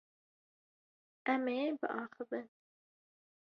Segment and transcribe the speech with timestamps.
[1.31, 2.47] Em ê biaxivin.